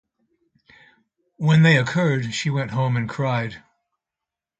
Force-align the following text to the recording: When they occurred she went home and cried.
When 1.37 1.61
they 1.61 1.77
occurred 1.77 2.33
she 2.33 2.49
went 2.49 2.71
home 2.71 2.97
and 2.97 3.07
cried. 3.07 3.61